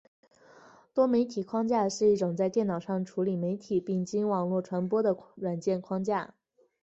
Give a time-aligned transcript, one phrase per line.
[0.95, 6.33] 多媒体框架是一种在电脑上处理媒体并经网络传播的软件框架。